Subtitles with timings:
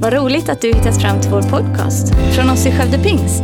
[0.00, 3.42] Vad roligt att du hittat fram till vår podcast från oss i Skövde Pingst.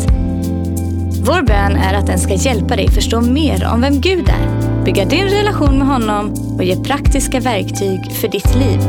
[1.27, 5.05] Vår bön är att den ska hjälpa dig förstå mer om vem Gud är, bygga
[5.05, 8.81] din relation med honom och ge praktiska verktyg för ditt liv.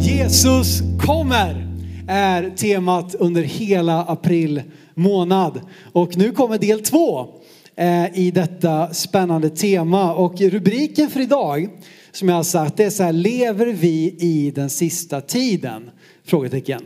[0.00, 1.66] Jesus kommer
[2.08, 4.62] är temat under hela april
[4.94, 5.60] månad.
[5.92, 7.28] Och nu kommer del två
[7.76, 10.14] Eh, i detta spännande tema.
[10.14, 11.68] Och rubriken för idag,
[12.12, 15.90] som jag har sagt, det är så här, lever vi i den sista tiden?
[16.24, 16.82] Frågetecken.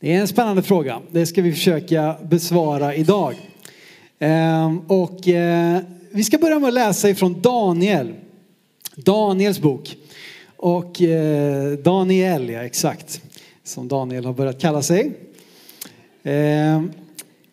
[0.00, 1.00] Det är en spännande fråga.
[1.10, 3.34] Det ska vi försöka besvara idag.
[4.18, 5.78] Ehm, och eh,
[6.10, 8.14] vi ska börja med att läsa ifrån Daniel.
[8.96, 9.96] Daniels bok.
[10.56, 13.20] Och eh, Daniel, ja exakt.
[13.64, 15.12] Som Daniel har börjat kalla sig.
[16.22, 16.90] Ehm,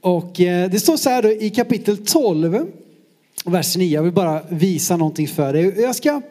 [0.02, 2.66] och eh, det står så här då, i kapitel 12,
[3.46, 3.96] vers 9.
[3.96, 5.82] Jag vill bara visa någonting för dig.
[5.82, 6.22] Jag ska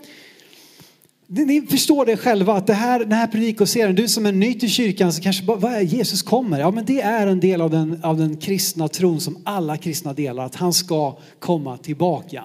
[1.32, 4.70] ni förstår det själva att det här, den här predikoserien, du som är ny till
[4.70, 6.60] kyrkan så kanske bara, vad är Jesus kommer?
[6.60, 10.12] Ja men det är en del av den, av den kristna tron som alla kristna
[10.12, 12.44] delar, att han ska komma tillbaka.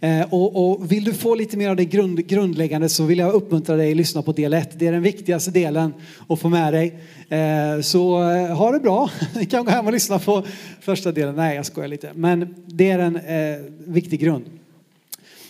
[0.00, 3.34] Eh, och, och, vill du få lite mer av det grund, grundläggande så vill jag
[3.34, 4.78] uppmuntra dig att lyssna på del 1.
[4.78, 5.94] Det är den viktigaste delen
[6.28, 6.98] att få med dig.
[7.28, 9.10] Eh, så eh, ha det bra.
[9.34, 10.42] Ni kan gå hem och lyssna på
[10.80, 11.36] första delen.
[11.36, 12.10] Nej jag skojar lite.
[12.14, 14.44] Men det är en eh, viktig grund.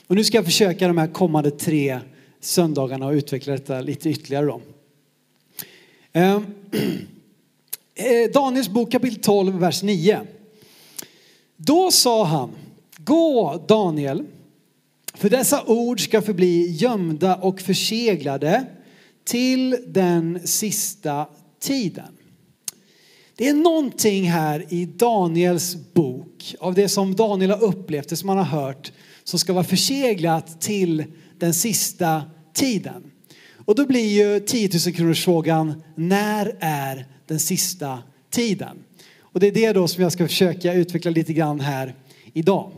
[0.06, 2.00] Och nu ska jag försöka de här kommande tre
[2.44, 4.60] söndagarna och utveckla detta lite ytterligare då.
[6.12, 6.46] Ehm,
[7.94, 10.20] eh, Daniels bok kapitel 12, vers 9.
[11.56, 12.50] Då sa han,
[12.98, 14.24] gå Daniel,
[15.14, 18.64] för dessa ord ska förbli gömda och förseglade
[19.24, 21.26] till den sista
[21.60, 22.16] tiden.
[23.36, 28.28] Det är någonting här i Daniels bok, av det som Daniel har upplevt, det som
[28.28, 28.92] han har hört,
[29.24, 31.04] som ska vara förseglat till
[31.42, 32.22] den sista
[32.54, 33.10] tiden.
[33.64, 37.98] Och då blir ju 10 000 kronors frågan, när är den sista
[38.30, 38.84] tiden?
[39.20, 41.94] Och det är det då som jag ska försöka utveckla lite grann här
[42.32, 42.72] idag.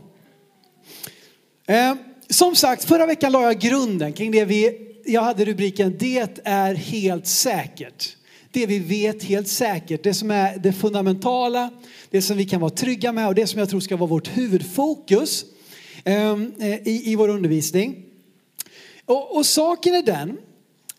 [1.67, 1.93] Eh,
[2.29, 6.75] som sagt, förra veckan la jag grunden kring det vi, jag hade rubriken Det är
[6.75, 8.17] helt säkert.
[8.51, 11.69] Det vi vet helt säkert, det som är det fundamentala,
[12.09, 14.37] det som vi kan vara trygga med och det som jag tror ska vara vårt
[14.37, 15.45] huvudfokus
[16.03, 16.35] eh,
[16.83, 18.05] i, i vår undervisning.
[19.05, 20.37] Och, och saken är den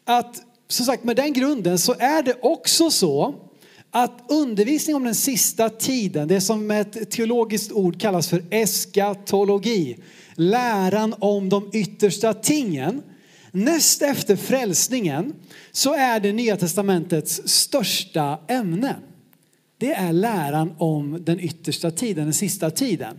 [0.05, 3.35] att som sagt med den grunden så är det också så
[3.91, 9.97] att undervisning om den sista tiden, det som med ett teologiskt ord kallas för eskatologi,
[10.35, 13.03] läran om de yttersta tingen,
[13.51, 15.35] näst efter frälsningen
[15.73, 18.97] så är det Nya Testamentets största ämne.
[19.79, 23.17] Det är läran om den yttersta tiden, den sista tiden.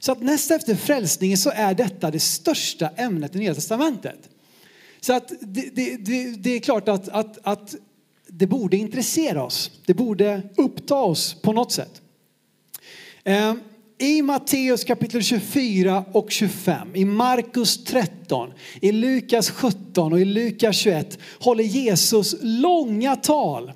[0.00, 4.28] Så att näst efter frälsningen så är detta det största ämnet i Nya Testamentet.
[5.00, 7.74] Så att det, det, det, det är klart att, att, att
[8.28, 9.70] det borde intressera oss.
[9.86, 12.02] Det borde uppta oss på något sätt.
[13.24, 13.60] Ehm,
[13.98, 20.76] I Matteus kapitel 24 och 25, i Markus 13, i Lukas 17 och i Lukas
[20.76, 23.72] 21 håller Jesus långa tal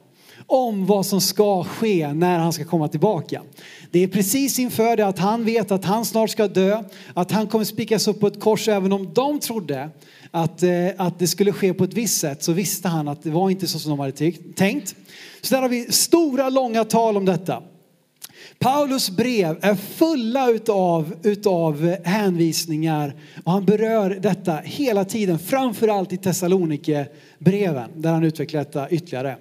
[0.47, 3.42] om vad som ska ske när han ska komma tillbaka.
[3.91, 6.82] Det är precis inför det att han vet att han snart ska dö,
[7.14, 9.91] att han kommer spikas upp på ett kors även om de trodde
[10.31, 13.31] att, eh, att det skulle ske på ett visst sätt så visste han att det
[13.31, 14.94] var inte så som de hade tänkt.
[15.41, 17.62] Så där har vi stora långa tal om detta.
[18.58, 23.14] Paulus brev är fulla utav, utav hänvisningar
[23.44, 27.06] och han berör detta hela tiden, framförallt i Thessalonike
[27.38, 29.36] breven där han utvecklar detta ytterligare.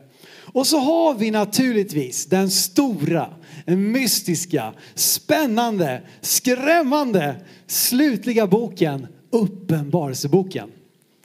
[0.54, 3.30] Och så har vi naturligtvis den stora,
[3.66, 7.36] mystiska, spännande, skrämmande,
[7.68, 10.70] slutliga boken Uppenbarelseboken.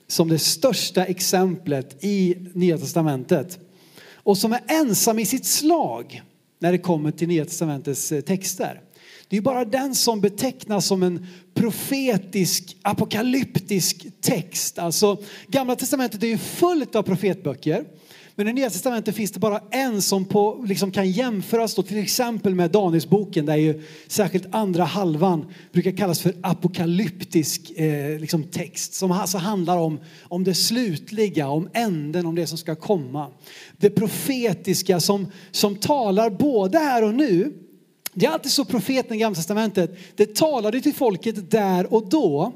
[0.08, 3.58] Som det största exemplet i Nya Testamentet.
[4.14, 6.22] Och som är ensam i sitt slag
[6.58, 8.80] när det kommer till Nya Testamentets eh, texter.
[9.28, 14.78] Det är bara den som betecknas som en profetisk, apokalyptisk text.
[14.78, 17.84] Alltså Gamla Testamentet är ju fullt av profetböcker.
[18.38, 21.98] Men i Nya Testamentet finns det bara en som på, liksom kan jämföras då, till
[21.98, 28.94] exempel med Danielsboken där ju särskilt andra halvan brukar kallas för apokalyptisk eh, liksom text
[28.94, 33.26] som alltså handlar om, om det slutliga, om änden, om det som ska komma.
[33.76, 37.52] Det profetiska som, som talar både här och nu
[38.18, 42.52] det är alltid så profeten i Gamla Testamentet, det talade till folket där och då.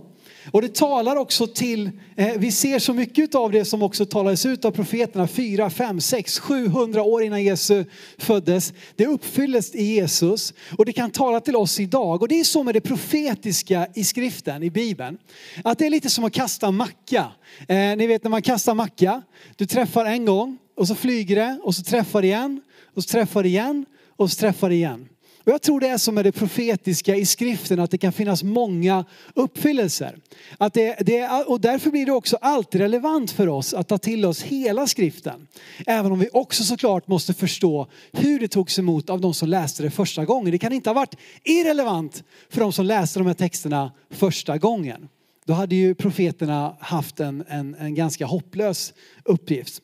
[0.51, 4.47] Och det talar också till, eh, vi ser så mycket av det som också talades
[4.47, 7.87] ut av profeterna 4, 5, 6, 700 år innan Jesus
[8.19, 8.73] föddes.
[8.97, 12.23] Det uppfylldes i Jesus och det kan tala till oss idag.
[12.23, 15.19] Och det är så med det profetiska i skriften, i Bibeln.
[15.65, 17.27] Att det är lite som att kasta macka.
[17.69, 19.23] Eh, ni vet när man kastar macka,
[19.57, 22.61] du träffar en gång och så flyger det och så träffar det igen
[22.95, 23.87] och så träffar det igen
[24.17, 25.09] och så träffar det igen.
[25.45, 28.43] Och jag tror det är som med det profetiska i skriften, att det kan finnas
[28.43, 29.05] många
[29.35, 30.19] uppfyllelser.
[30.59, 34.25] Att det, det, och därför blir det också alltid relevant för oss att ta till
[34.25, 35.47] oss hela skriften.
[35.87, 39.83] Även om vi också såklart måste förstå hur det togs emot av de som läste
[39.83, 40.53] det första gången.
[40.53, 45.09] Det kan inte ha varit irrelevant för de som läste de här texterna första gången.
[45.45, 48.93] Då hade ju profeterna haft en, en, en ganska hopplös
[49.25, 49.83] uppgift.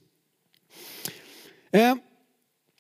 [1.73, 1.95] Eh,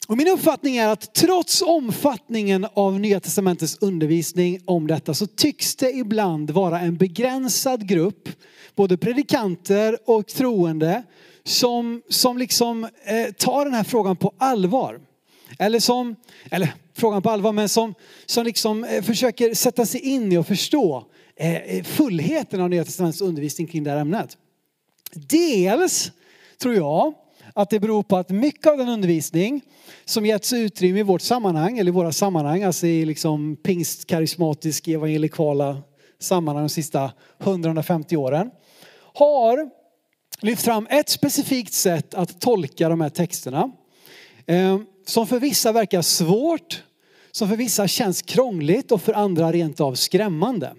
[0.06, 5.76] och min uppfattning är att trots omfattningen av Nya Testamentets undervisning om detta så tycks
[5.76, 8.29] det ibland vara en begränsad grupp,
[8.75, 11.03] både predikanter och troende,
[11.44, 15.00] som, som liksom eh, tar den här frågan på allvar.
[15.58, 16.17] Eller som,
[16.50, 17.94] eller frågan på allvar, men som,
[18.26, 21.06] som liksom eh, försöker sätta sig in i och förstå
[21.37, 24.37] eh, eh fullheten av Nya Testamentets undervisning kring det här ämnet.
[25.12, 26.12] Dels
[26.58, 27.14] tror jag
[27.56, 29.61] att det beror på att mycket av den undervisning
[30.05, 35.82] som getts utrymme i vårt sammanhang, eller i våra sammanhang, alltså i liksom pingstkarismatisk evangelikala
[36.19, 38.50] sammanhang de sista 150 åren,
[39.14, 39.70] har
[40.41, 43.70] lyft fram ett specifikt sätt att tolka de här texterna.
[44.47, 46.82] Eh, som för vissa verkar svårt,
[47.31, 50.75] som för vissa känns krångligt och för andra rent av skrämmande.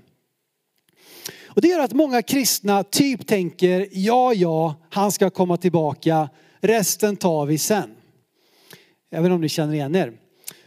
[1.46, 6.30] Och det gör att många kristna typ tänker, ja ja, han ska komma tillbaka,
[6.62, 7.90] resten tar vi sen.
[9.10, 10.14] Jag vet inte om ni känner igen er.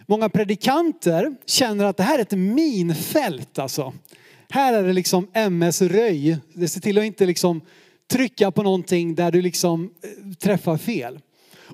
[0.06, 3.92] Många predikanter känner att det här är ett minfält alltså.
[4.50, 6.38] Här är det liksom MS röj.
[6.52, 7.60] Det ser till att inte liksom
[8.10, 11.20] trycka på någonting där du liksom eh, träffar fel.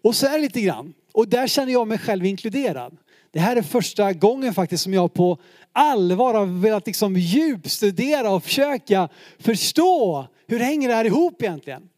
[0.03, 0.95] Och så är det lite grann.
[1.13, 2.97] Och där känner jag mig själv inkluderad.
[3.31, 5.39] Det här är första gången faktiskt som jag på
[5.73, 9.09] allvar har velat liksom djupstudera och försöka
[9.39, 11.89] förstå hur hänger det här ihop egentligen.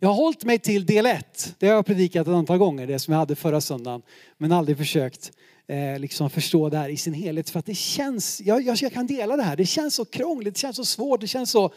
[0.00, 1.54] Jag har hållit mig till del 1.
[1.58, 4.02] Det har jag predikat ett antal gånger, det som jag hade förra söndagen.
[4.36, 5.32] Men aldrig försökt
[5.66, 7.50] eh, liksom förstå det här i sin helhet.
[7.50, 10.54] För att det känns, jag, jag, jag kan dela det här, det känns så krångligt,
[10.54, 11.72] det känns så svårt, det känns så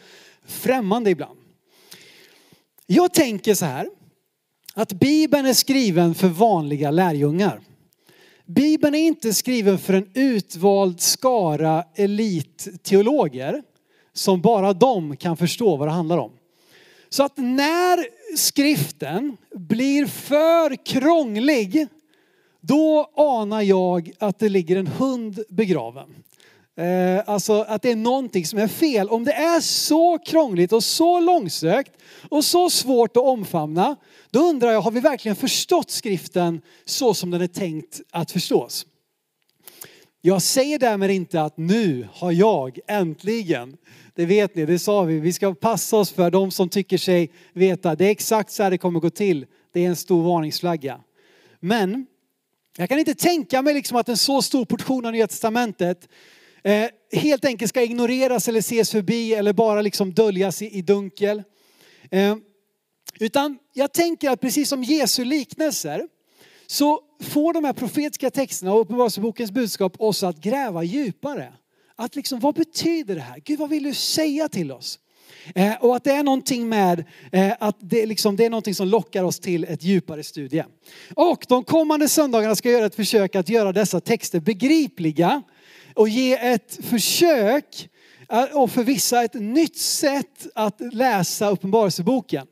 [0.46, 1.38] främmande ibland.
[2.86, 3.88] Jag tänker så här,
[4.74, 7.60] att Bibeln är skriven för vanliga lärjungar.
[8.46, 13.62] Bibeln är inte skriven för en utvald skara elitteologer
[14.12, 16.32] som bara de kan förstå vad det handlar om.
[17.12, 18.06] Så att när
[18.36, 21.86] skriften blir för krånglig,
[22.60, 26.14] då anar jag att det ligger en hund begraven.
[26.76, 29.08] Eh, alltså att det är någonting som är fel.
[29.08, 31.92] Om det är så krångligt och så långsökt
[32.28, 33.96] och så svårt att omfamna,
[34.30, 38.86] då undrar jag, har vi verkligen förstått skriften så som den är tänkt att förstås?
[40.20, 43.76] Jag säger därmed inte att nu har jag äntligen
[44.14, 45.20] det vet ni, det sa vi.
[45.20, 47.94] Vi ska passa oss för de som tycker sig veta.
[47.94, 49.46] Det är exakt så här det kommer gå till.
[49.72, 51.00] Det är en stor varningsflagga.
[51.60, 52.06] Men
[52.76, 56.08] jag kan inte tänka mig liksom att en så stor portion av Nya Testamentet
[56.64, 61.42] eh, helt enkelt ska ignoreras eller ses förbi eller bara liksom döljas i, i dunkel.
[62.10, 62.36] Eh,
[63.20, 66.08] utan jag tänker att precis som Jesu liknelser
[66.66, 71.52] så får de här profetiska texterna och Uppenbarelsebokens budskap oss att gräva djupare.
[72.02, 73.42] Att liksom, vad betyder det här?
[73.44, 74.98] Gud, vad vill du säga till oss?
[75.54, 78.88] Eh, och att det är någonting med eh, att det, liksom, det är någonting som
[78.88, 80.64] lockar oss till ett djupare studie.
[81.14, 85.42] Och de kommande söndagarna ska jag göra ett försök att göra dessa texter begripliga
[85.94, 87.88] och ge ett försök
[88.32, 92.46] eh, och för vissa ett nytt sätt att läsa Uppenbarelseboken.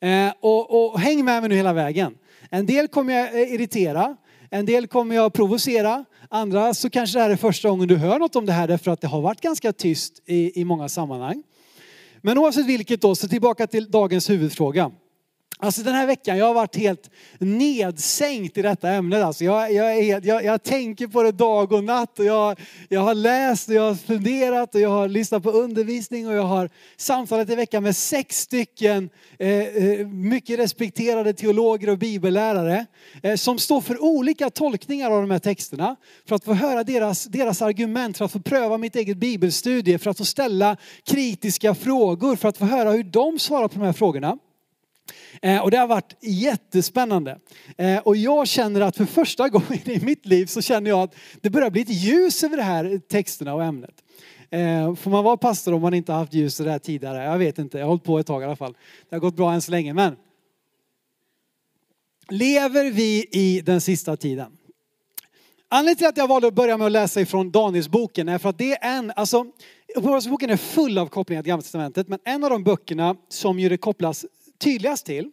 [0.00, 2.14] Eh, och, och häng med mig nu hela vägen.
[2.50, 4.16] En del kommer jag eh, irritera,
[4.50, 8.18] en del kommer jag provocera, andra så kanske det här är första gången du hör
[8.18, 11.42] något om det här därför att det har varit ganska tyst i, i många sammanhang.
[12.22, 14.90] Men oavsett vilket då, så tillbaka till dagens huvudfråga.
[15.60, 19.24] Alltså den här veckan, jag har varit helt nedsänkt i detta ämnet.
[19.24, 23.00] Alltså jag, jag, är, jag, jag tänker på det dag och natt och jag, jag
[23.00, 26.70] har läst och jag har funderat och jag har lyssnat på undervisning och jag har
[26.96, 32.86] samtalat i veckan med sex stycken eh, eh, mycket respekterade teologer och bibellärare
[33.22, 35.96] eh, som står för olika tolkningar av de här texterna.
[36.28, 40.10] För att få höra deras, deras argument, för att få pröva mitt eget bibelstudie, för
[40.10, 43.92] att få ställa kritiska frågor, för att få höra hur de svarar på de här
[43.92, 44.38] frågorna.
[45.42, 47.38] Eh, och det har varit jättespännande.
[47.78, 51.14] Eh, och jag känner att för första gången i mitt liv så känner jag att
[51.40, 53.94] det börjar bli ett ljus över de här texterna och ämnet.
[54.50, 57.24] Eh, får man vara pastor om man inte har haft ljus det här tidigare?
[57.24, 58.76] Jag vet inte, jag har hållit på ett tag i alla fall.
[59.08, 60.16] Det har gått bra än så länge, men
[62.28, 64.52] lever vi i den sista tiden?
[65.70, 68.58] Anledningen till att jag valde att börja med att läsa ifrån Danielsboken är för att
[68.58, 69.46] det är en, alltså
[69.96, 73.68] Uppenbarelseboken är full av kopplingar till Gamla Testamentet, men en av de böckerna som ju
[73.68, 74.26] det kopplas
[74.58, 75.30] tydligast till,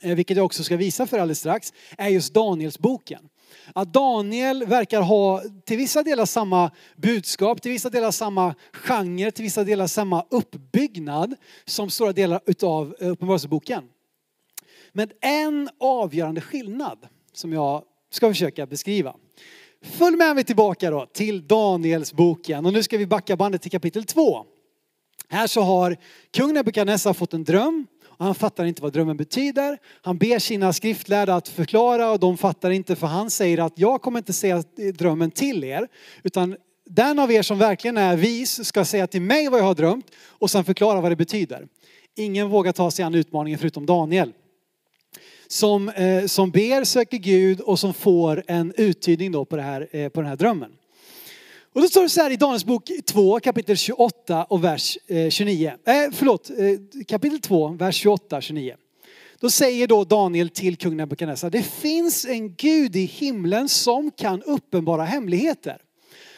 [0.00, 3.28] eh, vilket jag också ska visa för alldeles strax, är just Danielsboken.
[3.74, 9.42] Att Daniel verkar ha till vissa delar samma budskap, till vissa delar samma genre, till
[9.42, 13.84] vissa delar samma uppbyggnad som stora delar utav eh, Uppenbarelseboken.
[14.92, 16.98] Men en avgörande skillnad
[17.32, 19.14] som jag ska försöka beskriva.
[19.82, 24.04] Följ med mig tillbaka då till Danielsboken och nu ska vi backa bandet till kapitel
[24.04, 24.44] 2.
[25.28, 25.96] Här så har
[26.30, 27.86] kung Nebukadnessar fått en dröm
[28.24, 29.78] han fattar inte vad drömmen betyder.
[30.02, 34.02] Han ber sina skriftlärda att förklara och de fattar inte för han säger att jag
[34.02, 34.62] kommer inte säga
[34.94, 35.88] drömmen till er
[36.22, 39.74] utan den av er som verkligen är vis ska säga till mig vad jag har
[39.74, 41.66] drömt och sen förklara vad det betyder.
[42.16, 44.32] Ingen vågar ta sig an utmaningen förutom Daniel
[45.48, 49.88] som, eh, som ber, söker Gud och som får en uttydning då på, det här,
[49.90, 50.70] eh, på den här drömmen.
[51.72, 55.30] Och då står det så här i Daniels bok 2 kapitel 28 och vers eh,
[55.30, 55.68] 29.
[55.68, 58.74] Eh, förlåt, eh, kapitel 2 vers 28 29.
[59.40, 64.42] Då säger då Daniel till kung Nebukadnessar, det finns en Gud i himlen som kan
[64.42, 65.78] uppenbara hemligheter.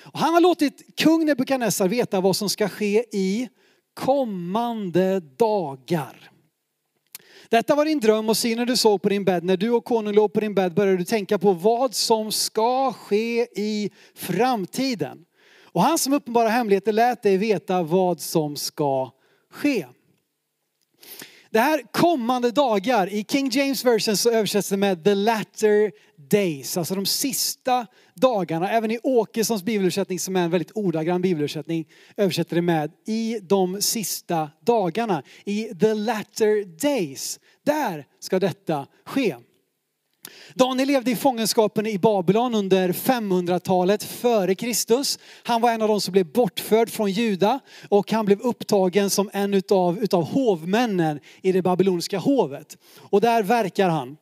[0.02, 3.48] Och han har låtit kung Nebukadnessar veta vad som ska ske i
[3.94, 6.31] kommande dagar.
[7.52, 9.44] Detta var din dröm och synen du såg på din bädd.
[9.44, 12.92] När du och konung låg på din bädd började du tänka på vad som ska
[12.92, 15.18] ske i framtiden.
[15.64, 19.10] Och han som uppenbara hemligheter lät dig veta vad som ska
[19.50, 19.86] ske.
[21.50, 25.92] Det här kommande dagar, i King James version så översätts det med the latter
[26.32, 28.70] days, alltså de sista dagarna.
[28.70, 33.82] Även i Åkessons bibelöversättning som är en väldigt ordagrann bibelöversättning översätter det med i de
[33.82, 35.22] sista dagarna.
[35.44, 37.40] I the latter days.
[37.64, 39.36] Där ska detta ske.
[40.54, 45.18] Daniel levde i fångenskapen i Babylon under 500-talet före Kristus.
[45.42, 49.30] Han var en av de som blev bortförd från Juda och han blev upptagen som
[49.32, 52.78] en utav, utav hovmännen i det babyloniska hovet.
[52.98, 54.16] Och där verkar han.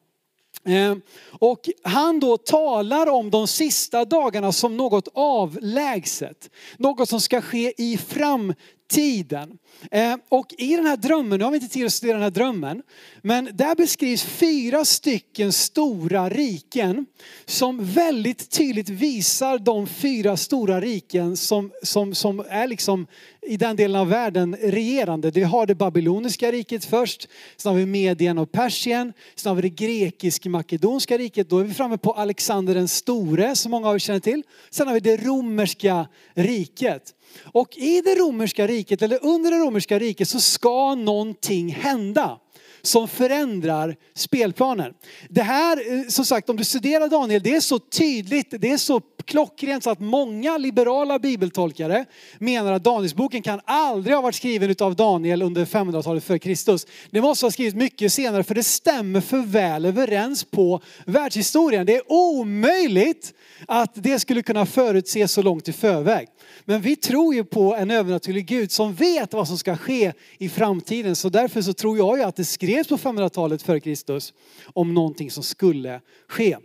[0.65, 0.97] Eh,
[1.31, 6.51] och han då talar om de sista dagarna som något avlägset.
[6.77, 8.57] Något som ska ske i framtiden
[8.91, 9.59] tiden.
[9.91, 12.31] Eh, och i den här drömmen, nu har vi inte tid att studera den här
[12.31, 12.83] drömmen,
[13.23, 17.07] men där beskrivs fyra stycken stora riken
[17.45, 23.07] som väldigt tydligt visar de fyra stora riken som, som, som är liksom
[23.43, 25.31] i den delen av världen regerande.
[25.31, 29.69] Vi har det babyloniska riket först, sen har vi Medien och Persien, sen har vi
[29.69, 33.99] det grekisk-makedonska riket, då är vi framme på Alexander den store som många av er
[33.99, 34.43] känner till.
[34.71, 37.15] Sen har vi det romerska riket.
[37.45, 42.39] Och i det romerska riket, eller under det romerska riket, så ska någonting hända
[42.83, 44.95] som förändrar spelplanen.
[45.29, 48.77] Det här, eh, som sagt, om du studerar Daniel, det är så tydligt, det är
[48.77, 52.05] så klockrent så att många liberala bibeltolkare
[52.39, 56.87] menar att Danielsboken kan aldrig ha varit skriven av Daniel under 500-talet före Kristus.
[57.11, 61.87] Det måste ha skrivits mycket senare för det stämmer för väl överens på världshistorien.
[61.87, 63.33] Det är omöjligt
[63.67, 66.29] att det skulle kunna förutses så långt i förväg.
[66.65, 70.49] Men vi tror ju på en övernaturlig Gud som vet vad som ska ske i
[70.49, 71.17] framtiden.
[71.17, 74.33] Så därför så tror jag ju att det skrevs på 500-talet före Kristus
[74.75, 76.57] om någonting som skulle ske.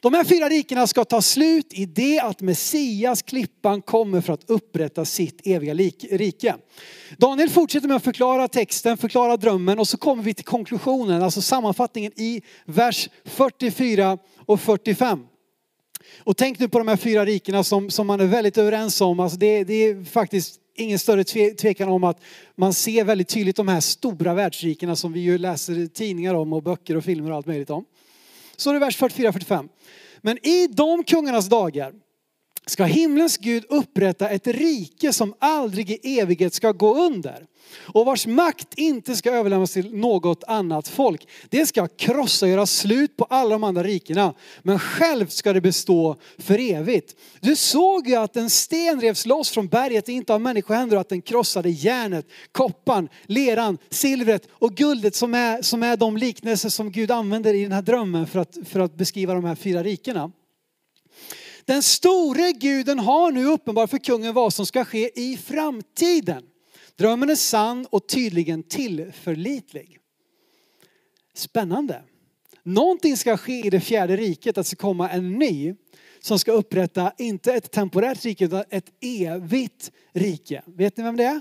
[0.00, 4.50] De här fyra rikena ska ta slut i det att Messias, klippan, kommer för att
[4.50, 6.56] upprätta sitt eviga rike.
[7.16, 11.42] Daniel fortsätter med att förklara texten, förklara drömmen och så kommer vi till konklusionen, alltså
[11.42, 15.26] sammanfattningen i vers 44 och 45.
[16.20, 19.20] Och tänk nu på de här fyra rikena som, som man är väldigt överens om.
[19.20, 21.24] Alltså det, det är faktiskt ingen större
[21.54, 22.20] tvekan om att
[22.56, 26.62] man ser väldigt tydligt de här stora världsrikena som vi ju läser tidningar om och
[26.62, 27.84] böcker och filmer och allt möjligt om.
[28.56, 29.68] Så det är det vers 44-45.
[30.20, 31.92] Men i de kungarnas dagar
[32.66, 37.46] ska himlens Gud upprätta ett rike som aldrig i evighet ska gå under
[37.78, 41.28] och vars makt inte ska överlämnas till något annat folk.
[41.48, 45.60] Det ska krossa och göra slut på alla de andra rikena, men själv ska det
[45.60, 47.16] bestå för evigt.
[47.40, 51.08] Du såg ju att en sten revs loss från berget, inte av människohänder, och att
[51.08, 56.92] den krossade järnet, koppan, leran, silvret och guldet som är, som är de liknelser som
[56.92, 60.30] Gud använder i den här drömmen för att, för att beskriva de här fyra rikena.
[61.70, 66.42] Den store guden har nu uppenbart för kungen vad som ska ske i framtiden.
[66.96, 69.98] Drömmen är sann och tydligen tillförlitlig.
[71.34, 72.02] Spännande.
[72.62, 75.74] Någonting ska ske i det fjärde riket, att det ska komma en ny
[76.20, 80.62] som ska upprätta, inte ett temporärt rike, utan ett evigt rike.
[80.66, 81.40] Vet ni vem det är?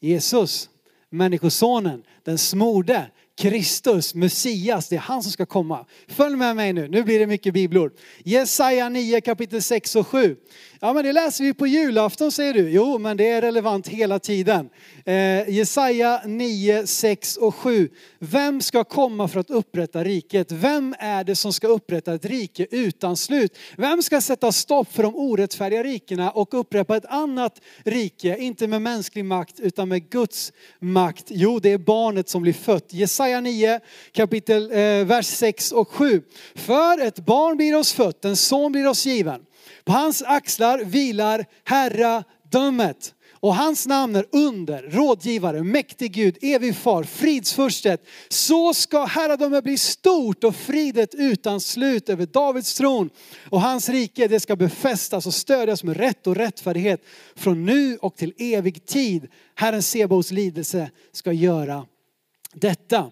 [0.00, 0.70] Jesus,
[1.10, 5.86] Människosonen, den smorde, Kristus, Messias, det är han som ska komma.
[6.08, 7.92] Följ med mig nu, nu blir det mycket bibelord.
[8.24, 10.36] Jesaja 9 kapitel 6 och 7.
[10.80, 12.70] Ja men det läser vi på julafton säger du.
[12.70, 14.68] Jo men det är relevant hela tiden.
[15.04, 17.88] Eh, Jesaja 9, 6 och 7.
[18.18, 20.52] Vem ska komma för att upprätta riket?
[20.52, 23.58] Vem är det som ska upprätta ett rike utan slut?
[23.76, 28.36] Vem ska sätta stopp för de orättfärdiga rikena och upprätta ett annat rike?
[28.38, 31.24] Inte med mänsklig makt utan med Guds makt.
[31.28, 32.92] Jo det är barnet som blir fött.
[32.92, 33.80] Jesaja 9
[34.12, 36.22] kapitel eh, vers 6 och 7.
[36.54, 39.40] För ett barn blir oss fött, en son blir oss given.
[39.84, 43.14] På hans axlar vilar herradömet.
[43.40, 48.06] Och hans namn är under, rådgivare, mäktig Gud, evig far, fridsfurstet.
[48.28, 53.10] Så ska herradömet bli stort och fridet utan slut över Davids tron.
[53.50, 58.16] Och hans rike det ska befästas och stödjas med rätt och rättfärdighet från nu och
[58.16, 59.28] till evig tid.
[59.54, 61.86] Herren Sebaos lidelse ska göra
[62.52, 63.10] detta.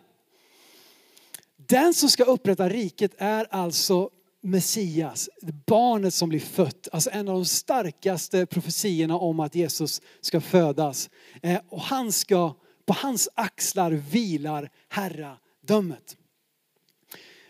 [1.69, 4.11] Den som ska upprätta riket är alltså
[4.47, 5.29] Messias,
[5.67, 6.89] barnet som blir fött.
[6.93, 11.11] Alltså en av de starkaste profetiorna om att Jesus ska födas.
[11.43, 12.55] Eh, och han ska,
[12.87, 16.17] på hans axlar vilar herradömet.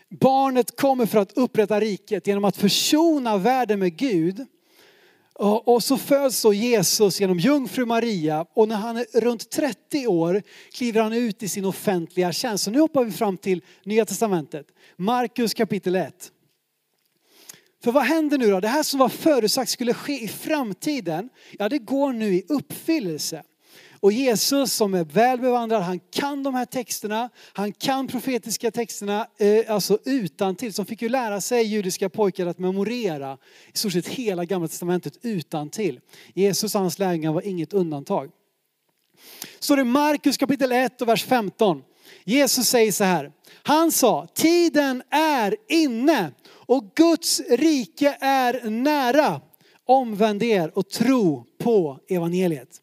[0.09, 4.45] Barnet kommer för att upprätta riket genom att försona världen med Gud.
[5.39, 10.43] Och så föds så Jesus genom jungfru Maria och när han är runt 30 år
[10.71, 12.63] kliver han ut i sin offentliga tjänst.
[12.63, 14.67] Så nu hoppar vi fram till Nya Testamentet.
[14.95, 16.31] Markus kapitel 1.
[17.83, 18.59] För vad händer nu då?
[18.59, 21.29] Det här som var förutsagt skulle ske i framtiden,
[21.59, 23.43] ja det går nu i uppfyllelse.
[23.99, 29.27] Och Jesus som är väl bevandrad, han kan de här texterna, han kan profetiska texterna,
[29.37, 30.73] eh, alltså utan till.
[30.73, 33.37] Som fick ju lära sig judiska pojkar att memorera
[33.73, 35.99] i stort sett hela gamla testamentet utan till.
[36.33, 38.29] Jesus och hans lärjungar var inget undantag.
[39.59, 41.83] Så det är Markus kapitel 1 och vers 15.
[42.23, 43.31] Jesus säger så här.
[43.63, 46.31] Han sa, tiden är inne
[46.67, 49.41] och Guds rike är nära.
[49.85, 52.81] Omvänd er och tro på evangeliet.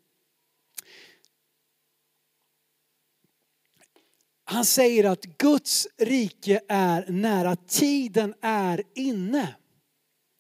[4.45, 9.55] Han säger att Guds rike är nära, tiden är inne.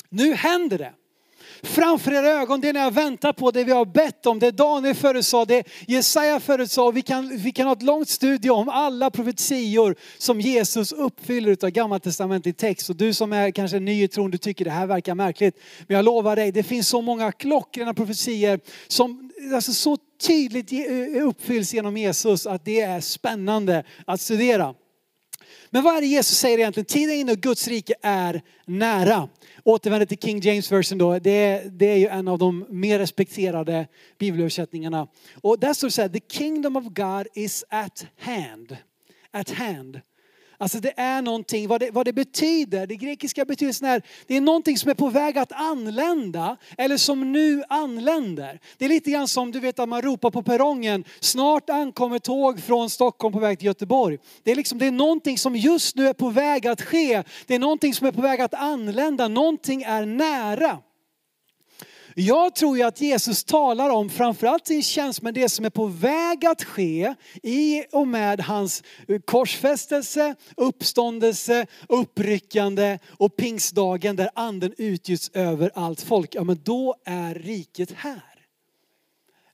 [0.08, 0.94] Nu händer det
[1.64, 4.94] framför era ögon, det ni har väntat på, det vi har bett om, det Daniel
[4.94, 6.92] förutsade, det Jesaja förutsade.
[6.92, 11.70] Vi kan, vi kan ha ett långt studie om alla profetior som Jesus uppfyller av
[11.70, 12.90] gamla testamentet text.
[12.90, 15.60] Och du som är kanske ny i tron, du tycker det här verkar märkligt.
[15.86, 21.26] Men jag lovar dig, det finns så många klockrena profetior som alltså, så tydligt eh,
[21.26, 24.74] uppfylls genom Jesus att det är spännande att studera.
[25.70, 26.84] Men vad är det Jesus säger egentligen?
[26.84, 29.28] Tiden är inne och Guds rike är nära.
[29.64, 31.18] Återvänder till King James version då.
[31.18, 33.86] Det, det är ju en av de mer respekterade
[34.18, 35.08] bibelöversättningarna.
[35.40, 38.76] Och där står det så här, the kingdom of God is at hand.
[39.30, 40.00] At hand.
[40.64, 44.40] Alltså det är någonting, vad det, vad det betyder, det grekiska betydelsen är, det är
[44.40, 48.60] någonting som är på väg att anlända eller som nu anländer.
[48.78, 52.60] Det är lite grann som du vet att man ropar på perrongen, snart ankommer tåg
[52.60, 54.18] från Stockholm på väg till Göteborg.
[54.42, 57.22] Det är liksom, det är någonting som just nu är på väg att ske.
[57.46, 60.78] Det är någonting som är på väg att anlända, någonting är nära.
[62.14, 65.86] Jag tror ju att Jesus talar om framförallt sin tjänst men det som är på
[65.86, 74.74] väg att ske i och med hans eh, korsfästelse, uppståndelse, uppryckande och pingstdagen där anden
[74.78, 76.34] utgjuts över allt folk.
[76.34, 78.33] Ja men då är riket här.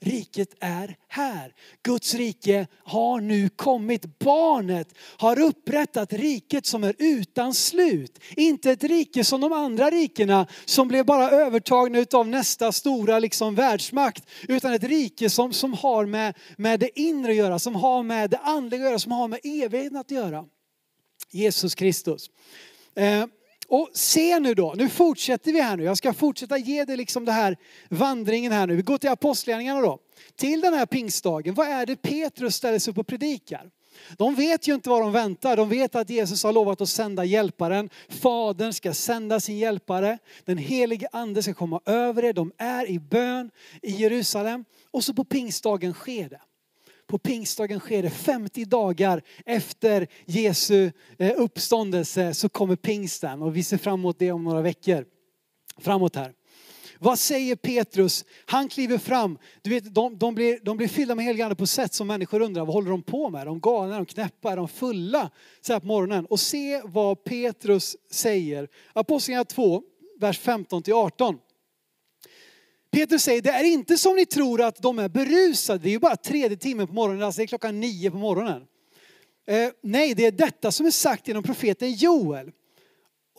[0.02, 1.54] Riket är här.
[1.82, 4.18] Guds rike har nu kommit.
[4.18, 8.18] Barnet har upprättat riket som är utan slut.
[8.36, 13.54] Inte ett rike som de andra rikena som blev bara övertagna av nästa stora liksom
[13.54, 14.24] världsmakt.
[14.48, 18.30] Utan ett rike som, som har med, med det inre att göra, som har med
[18.30, 20.44] det andliga att göra, som har med evigheten att göra.
[21.30, 22.30] Jesus Kristus.
[22.94, 23.26] Eh,
[23.70, 25.84] och se nu då, nu fortsätter vi här nu.
[25.84, 27.56] Jag ska fortsätta ge dig liksom det här
[27.88, 28.76] vandringen här nu.
[28.76, 29.98] Vi går till apostlagärningarna då.
[30.36, 33.70] Till den här pingstdagen, vad är det Petrus ställer sig upp och predikar?
[34.16, 35.56] De vet ju inte vad de väntar.
[35.56, 37.90] De vet att Jesus har lovat att sända hjälparen.
[38.08, 40.18] Fadern ska sända sin hjälpare.
[40.44, 42.32] Den helige ande ska komma över er.
[42.32, 43.50] De är i bön
[43.82, 44.64] i Jerusalem.
[44.90, 46.40] Och så på pingstdagen sker det
[47.10, 53.62] på pingstdagen sker det 50 dagar efter Jesu eh, uppståndelse så kommer pingsten och vi
[53.62, 55.04] ser fram emot det om några veckor.
[55.78, 56.32] Framåt här.
[56.98, 58.24] Vad säger Petrus?
[58.46, 59.38] Han kliver fram.
[59.62, 62.64] Du vet, de, de, blir, de blir fyllda med heligande på sätt som människor undrar,
[62.64, 63.40] vad håller de på med?
[63.40, 63.94] Är de galna?
[63.94, 64.52] Är de knäppa?
[64.52, 65.30] Är de fulla?
[65.60, 66.26] Så här på morgonen.
[66.26, 68.68] Och se vad Petrus säger.
[68.92, 69.82] Apostlagärningarna 2,
[70.20, 71.38] vers 15 till 18.
[72.90, 75.78] Petrus säger, det är inte som ni tror att de är berusade.
[75.78, 78.62] Det är ju bara tredje timmen på morgonen, alltså det är klockan nio på morgonen.
[79.46, 82.52] Eh, nej, det är detta som är sagt genom profeten Joel.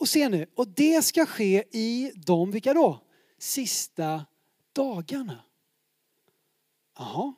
[0.00, 3.00] Och se nu, och det ska ske i de, vilka då?
[3.38, 4.24] Sista
[4.76, 5.38] dagarna.
[6.98, 7.34] Jaha.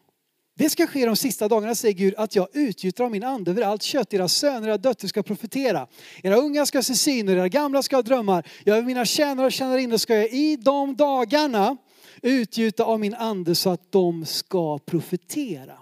[0.57, 3.62] Det ska ske de sista dagarna, säger Gud, att jag utgjuter av min ande över
[3.62, 4.14] allt kött.
[4.14, 5.87] Era söner och döttrar ska profetera.
[6.22, 8.48] Era unga ska se syner, era gamla ska ha drömmar.
[8.64, 11.77] Jag över mina tjänare och tjänarinnor ska jag i de dagarna
[12.24, 15.78] utgjuta av min ande så att de ska profetera.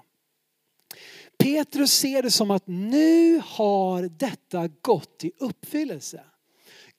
[1.38, 6.24] Petrus ser det som att nu har detta gått i uppfyllelse.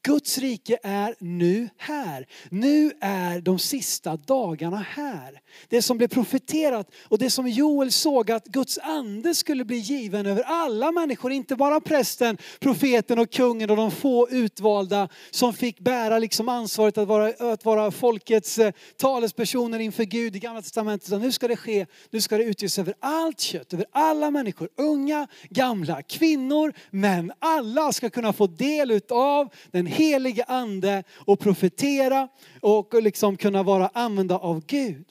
[0.06, 2.28] Guds rike är nu här.
[2.50, 5.39] Nu är de sista dagarna här.
[5.68, 10.26] Det som blev profeterat och det som Joel såg att Guds ande skulle bli given
[10.26, 15.80] över alla människor, inte bara prästen, profeten och kungen och de få utvalda som fick
[15.80, 21.10] bära liksom ansvaret att vara, att vara folkets eh, talespersoner inför Gud i gamla testamentet.
[21.10, 24.70] Så nu ska det ske, nu ska det utges över allt kött, över alla människor,
[24.78, 27.32] unga, gamla, kvinnor, män.
[27.39, 32.27] Alla ska kunna få del utav den helige ande och profetera
[32.62, 35.06] och liksom kunna vara använda av Gud.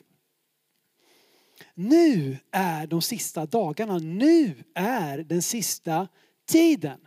[1.75, 6.09] Nu är de sista dagarna, nu är den sista
[6.49, 7.01] tiden.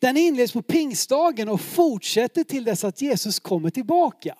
[0.00, 4.36] Den inleds på pingstdagen och fortsätter till dess att Jesus kommer tillbaka.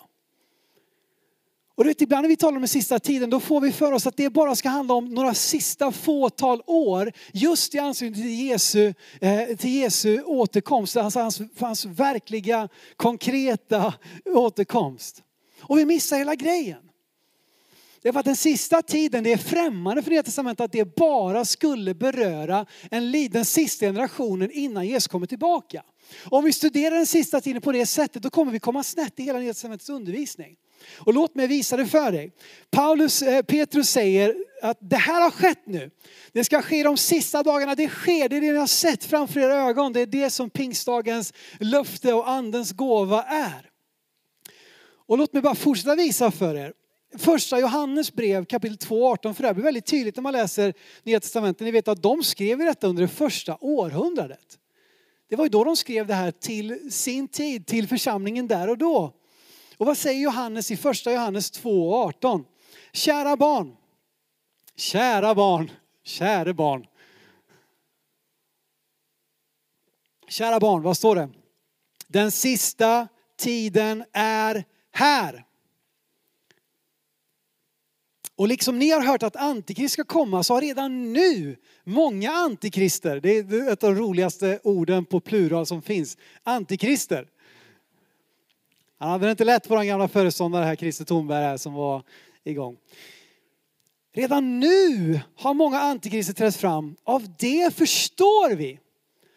[1.75, 4.07] Och vet, ibland när vi talar om den sista tiden då får vi för oss
[4.07, 8.93] att det bara ska handla om några sista fåtal år just i anslutning till Jesu,
[9.21, 13.93] eh, till Jesu återkomst, alltså hans, hans verkliga konkreta
[14.25, 15.23] återkomst.
[15.61, 16.91] Och vi missar hela grejen.
[18.01, 20.95] Det är för att den sista tiden, det är främmande för Nya Testamentet att det
[20.95, 25.83] bara skulle beröra en, den sista generationen innan Jesus kommer tillbaka.
[26.25, 29.23] Om vi studerar den sista tiden på det sättet då kommer vi komma snett i
[29.23, 30.55] hela Nya Testamentets undervisning.
[30.97, 32.31] Och låt mig visa det för dig.
[32.71, 35.91] Paulus, eh, Petrus säger att det här har skett nu.
[36.31, 37.75] Det ska ske de sista dagarna.
[37.75, 39.93] Det sker, det är det ni har sett framför era ögon.
[39.93, 43.69] Det är det som pingstdagens löfte och andens gåva är.
[45.07, 46.73] Och låt mig bara fortsätta visa för er.
[47.17, 50.73] Första Johannes brev kapitel 2, 18, för det här blir väldigt tydligt när man läser
[51.03, 51.65] Nya Testamentet.
[51.65, 54.57] Ni vet att de skrev detta under det första århundradet.
[55.29, 58.77] Det var ju då de skrev det här till sin tid, till församlingen där och
[58.77, 59.13] då.
[59.81, 62.45] Och vad säger Johannes i första Johannes 2 18?
[62.93, 63.75] Kära barn,
[64.75, 65.71] kära barn,
[66.03, 66.87] kära barn.
[70.27, 71.29] Kära barn, vad står det?
[72.07, 75.45] Den sista tiden är här.
[78.35, 83.19] Och liksom ni har hört att antikrist ska komma så har redan nu många antikrister,
[83.19, 87.27] det är ett av de roligaste orden på plural som finns, antikrister.
[89.01, 92.03] Han hade det inte lätt på den gamla föreståndare här, Christer Thornberg här som var
[92.43, 92.77] igång.
[94.13, 96.95] Redan nu har många antikrister trätt fram.
[97.03, 98.79] Av det förstår vi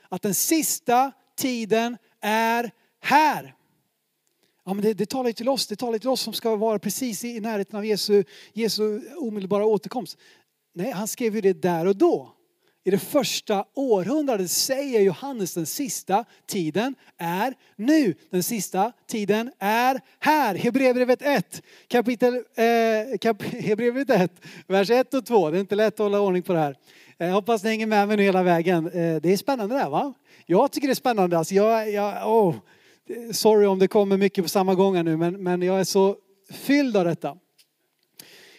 [0.09, 3.55] att den sista tiden är här.
[4.65, 6.79] Ja, men det, det talar ju till oss, det talar till oss som ska vara
[6.79, 10.19] precis i närheten av Jesu, Jesu omedelbara återkomst.
[10.75, 12.33] Nej, han skrev ju det där och då.
[12.87, 18.15] I det första århundradet säger Johannes den sista tiden är nu.
[18.31, 20.55] Den sista tiden är här.
[20.55, 24.33] Hebreerbrevet 1, kapitel, eh, kap, Hebreerbrevet 1,
[24.67, 25.51] vers 1 och 2.
[25.51, 26.77] Det är inte lätt att hålla ordning på det här.
[27.19, 28.87] Jag hoppas ni hänger med mig nu hela vägen.
[28.87, 30.15] Eh, det är spännande det här va?
[30.47, 31.39] Jag tycker det är spännande.
[31.39, 32.55] Alltså jag, jag, oh,
[33.33, 36.17] sorry om det kommer mycket på samma gång nu men, men jag är så
[36.51, 37.37] fylld av detta.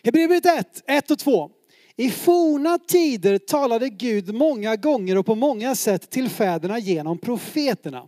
[0.04, 1.52] Hebreerbrevet 1, 1 och 2.
[1.98, 8.08] I forna tider talade Gud många gånger och på många sätt till fäderna genom profeterna.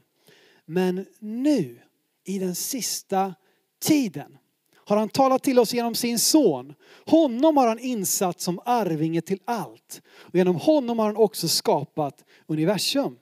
[0.65, 1.80] Men nu,
[2.26, 3.36] i den sista
[3.82, 4.38] tiden,
[4.76, 6.73] har han talat till oss genom sin son.
[7.06, 10.02] Honom har han insatt som arvinge till allt.
[10.08, 13.17] Och genom honom har han också skapat universum.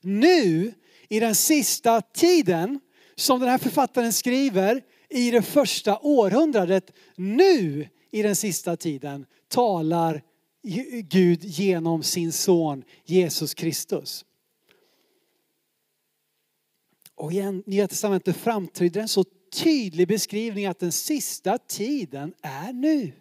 [0.00, 0.74] Nu,
[1.08, 2.80] i den sista tiden,
[3.14, 10.22] som den här författaren skriver, i det första århundradet, nu i den sista tiden talar
[11.02, 14.24] Gud genom sin son Jesus Kristus.
[17.14, 19.24] Och i Nya Testamentet framträder en så
[19.62, 23.12] tydlig beskrivning att den sista tiden är nu.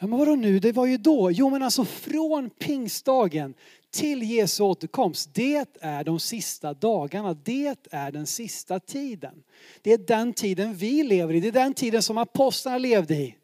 [0.00, 1.30] Ja men vadå nu, det var ju då.
[1.30, 3.54] Jo men alltså från pingstdagen
[3.90, 5.34] till Jesu återkomst.
[5.34, 9.42] Det är de sista dagarna, det är den sista tiden.
[9.82, 13.34] Det är den tiden vi lever i, det är den tiden som apostlarna levde i.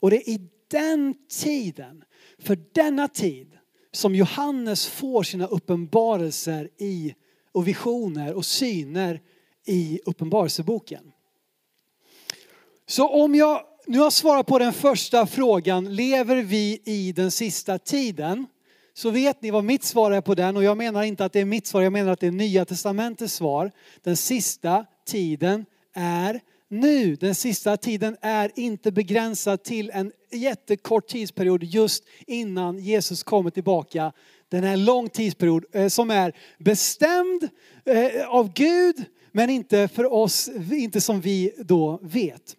[0.00, 2.04] Och det är i den tiden,
[2.38, 3.58] för denna tid,
[3.92, 7.14] som Johannes får sina uppenbarelser i
[7.52, 9.20] och visioner och syner
[9.66, 11.12] i Uppenbarelseboken.
[12.86, 17.78] Så om jag nu har svarat på den första frågan, lever vi i den sista
[17.78, 18.46] tiden?
[18.94, 21.40] Så vet ni vad mitt svar är på den och jag menar inte att det
[21.40, 23.72] är mitt svar, jag menar att det är Nya Testamentets svar.
[24.02, 27.16] Den sista tiden är nu.
[27.16, 34.12] Den sista tiden är inte begränsad till en jättekort tidsperiod just innan Jesus kommer tillbaka.
[34.48, 37.48] Den är en lång tidsperiod eh, som är bestämd
[37.84, 42.56] eh, av Gud men inte för oss, inte som vi då vet.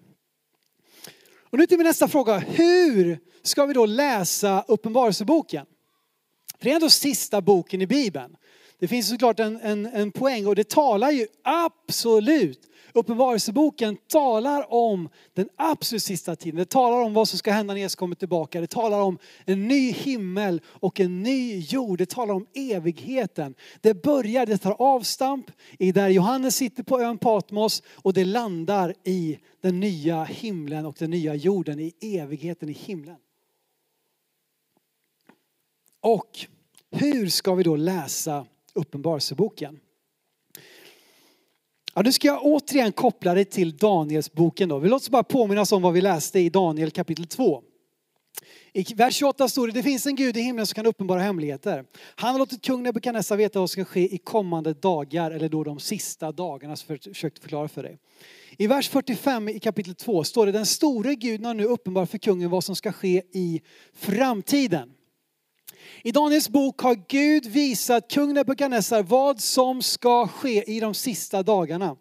[1.50, 2.38] Och nu till min nästa fråga.
[2.38, 5.66] Hur ska vi då läsa Uppenbarelseboken?
[6.58, 8.36] För det är ändå sista boken i Bibeln.
[8.80, 15.10] Det finns såklart en, en, en poäng och det talar ju absolut Uppenbarelseboken talar om
[15.34, 16.58] den absolut sista tiden.
[16.58, 18.62] Det talar om vad som ska hända när Jesus kommer tillbaka.
[18.62, 21.98] Det talar om en ny himmel och en ny jord.
[21.98, 23.56] Det talar om evigheten.
[23.82, 28.94] Det börjar, det tar avstamp i där Johannes sitter på ön Patmos och det landar
[29.04, 33.18] i den nya himlen och den nya jorden, i evigheten i himlen.
[36.02, 36.40] Och
[36.92, 38.46] hur ska vi då läsa
[38.78, 39.80] Uppenbarelseboken?
[41.94, 44.70] Ja, nu ska jag återigen koppla det till Danielsboken.
[44.70, 44.80] då.
[44.80, 47.64] Vi låter oss bara påminna om vad vi läste i Daniel kapitel 2.
[48.74, 51.86] I vers 28 står det, det finns en Gud i himlen som kan uppenbara hemligheter.
[52.16, 55.64] Han har låtit kung Nebukadnessar veta vad som ska ske i kommande dagar, eller då
[55.64, 57.98] de sista dagarna, som jag försökte förklara för dig.
[58.58, 62.18] I vers 45 i kapitel 2 står det, den store guden har nu uppenbarat för
[62.18, 63.62] kungen vad som ska ske i
[63.94, 64.94] framtiden.
[66.08, 71.44] I Daniels bok har Gud visat kung Nebukadnessar vad som ska ske i de sista
[71.44, 71.96] dagarna.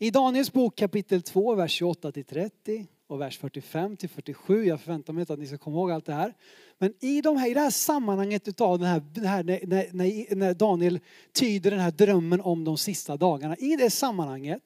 [0.00, 4.64] I Daniels bok kapitel 2, vers 28 till 30 och vers 45 till 47.
[4.64, 6.34] Jag förväntar mig inte att ni ska komma ihåg allt det här.
[6.78, 9.60] Men i, de här, i det här sammanhanget utav den här, den här när,
[9.92, 11.00] när, när Daniel
[11.32, 13.56] tyder den här drömmen om de sista dagarna.
[13.56, 14.62] I det sammanhanget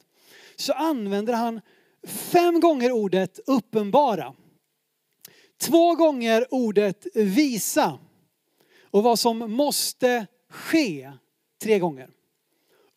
[0.57, 1.61] så använder han
[2.07, 4.35] fem gånger ordet uppenbara.
[5.61, 7.99] Två gånger ordet visa
[8.93, 11.13] och vad som måste ske
[11.63, 12.11] tre gånger.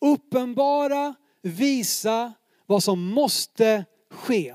[0.00, 2.32] Uppenbara, visa
[2.66, 4.54] vad som måste ske.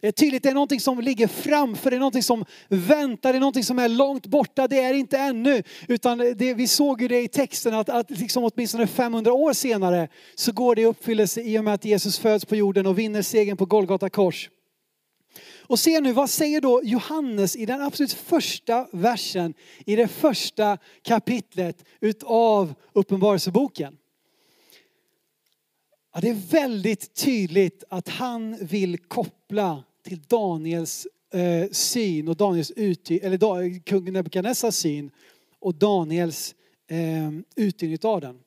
[0.00, 3.38] Det är tydligt, det är någonting som ligger framför, det är någonting som väntar, det
[3.38, 4.68] är någonting som är långt borta.
[4.68, 8.44] Det är inte ännu, utan det, vi såg ju det i texten att, att liksom
[8.44, 12.44] åtminstone 500 år senare så går det i uppfyllelse i och med att Jesus föds
[12.44, 14.50] på jorden och vinner segern på Golgata kors.
[15.70, 19.54] Och se nu, vad säger då Johannes i den absolut första versen
[19.86, 23.98] i det första kapitlet utav Uppenbarelseboken?
[26.14, 32.70] Ja, det är väldigt tydligt att han vill koppla till Daniels eh, syn och Daniels
[32.70, 35.10] ut, eller kung Nebukadnessars syn
[35.58, 36.54] och Daniels
[36.86, 38.40] eh, utgivning av den.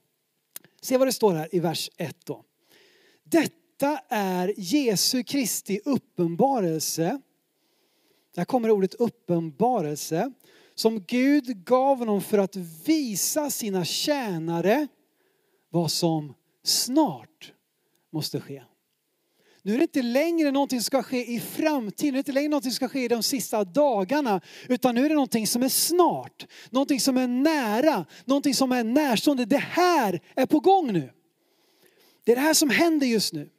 [0.82, 2.44] Se vad det står här i vers 1 då.
[3.24, 7.20] Detta detta är Jesu Kristi uppenbarelse.
[8.36, 10.32] Där kommer ordet uppenbarelse.
[10.76, 14.88] Som Gud gav honom för att visa sina tjänare
[15.70, 17.54] vad som snart
[18.12, 18.64] måste ske.
[19.62, 22.50] Nu är det inte längre någonting som ska ske i framtiden, det är inte längre
[22.50, 25.70] någonting som ska ske i de sista dagarna, utan nu är det någonting som är
[25.70, 29.46] snart, någonting som är nära, någonting som är närstående.
[29.46, 31.10] Det här är på gång nu.
[32.24, 33.50] Det är det här som händer just nu.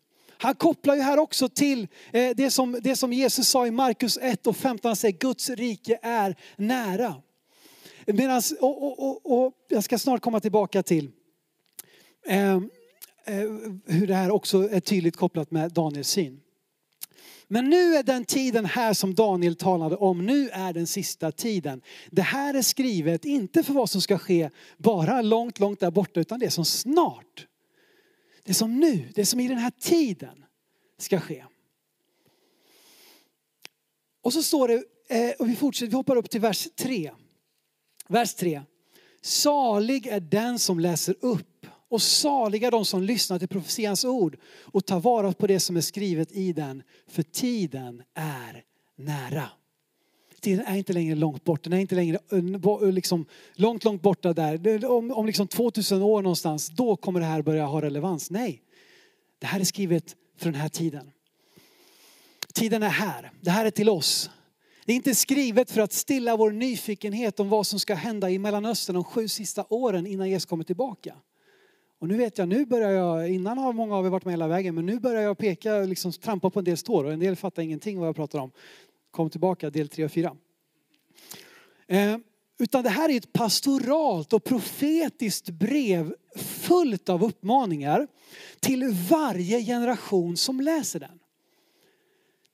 [0.44, 4.18] Han kopplar ju här också till eh, det som, det som Jesus sa i Markus
[4.22, 4.88] 1 och 15.
[4.88, 7.14] Han säger Guds rike är nära.
[8.06, 11.10] Medans, och, och, och, och jag ska snart komma tillbaka till
[12.26, 12.60] eh, eh,
[13.86, 16.40] hur det här också är tydligt kopplat med Daniels syn.
[17.48, 21.82] Men nu är den tiden här som Daniel talade om, nu är den sista tiden.
[22.10, 26.20] Det här är skrivet inte för vad som ska ske bara långt, långt där borta,
[26.20, 27.46] utan det som snart
[28.44, 30.44] det som nu, det som i den här tiden
[30.98, 31.44] ska ske.
[34.22, 37.10] Och så står det, eh, och vi fortsätter, vi hoppar upp till vers 3.
[38.08, 38.62] Vers 3.
[39.20, 44.86] Salig är den som läser upp och saliga de som lyssnar till profetians ord och
[44.86, 48.64] tar vara på det som är skrivet i den, för tiden är
[48.96, 49.48] nära.
[50.44, 54.02] Tiden är inte längre långt bort, den är inte längre eh, eh, liksom, långt, långt
[54.02, 54.84] borta där.
[54.90, 58.30] Om, om liksom 2000 år någonstans, då kommer det här börja ha relevans.
[58.30, 58.62] Nej,
[59.38, 61.10] det här är skrivet för den här tiden.
[62.54, 64.30] Tiden är här, det här är till oss.
[64.86, 68.38] Det är inte skrivet för att stilla vår nyfikenhet om vad som ska hända i
[68.38, 71.14] Mellanöstern de sju sista åren innan Jesus kommer tillbaka.
[72.04, 74.48] Och nu vet jag, nu börjar jag, innan har många av er varit med hela
[74.48, 77.36] vägen, men nu börjar jag peka, liksom trampa på en del tår och en del
[77.36, 78.50] fattar ingenting vad jag pratar om.
[79.14, 80.36] Kom tillbaka, del 3 och 4.
[81.86, 82.16] Eh,
[82.58, 88.06] utan det här är ett pastoralt och profetiskt brev fullt av uppmaningar
[88.60, 91.18] till varje generation som läser den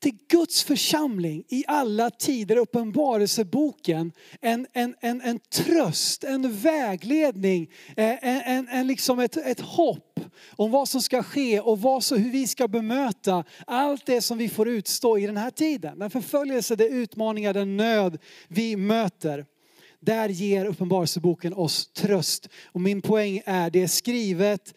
[0.01, 8.25] till Guds församling i alla tider, uppenbarelseboken, en, en, en, en tröst, en vägledning, eh,
[8.29, 10.21] en, en, en liksom ett, ett hopp
[10.57, 14.39] om vad som ska ske och vad så, hur vi ska bemöta allt det som
[14.39, 15.99] vi får utstå i den här tiden.
[15.99, 19.47] Den förföljelse, de utmaningar, den nöd vi möter.
[20.01, 22.49] Där ger Uppenbarelseboken oss tröst.
[22.67, 24.75] Och min poäng är, det är skrivet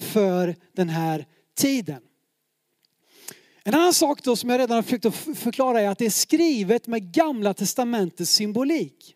[0.00, 1.26] för den här
[1.56, 2.00] tiden.
[3.68, 6.10] En annan sak då som jag redan har försökt att förklara är att det är
[6.10, 9.14] skrivet med gamla testamentets symbolik.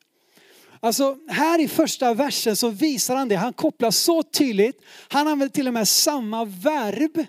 [0.81, 5.55] Alltså här i första versen så visar han det, han kopplar så tydligt, han använder
[5.55, 7.27] till och med samma verb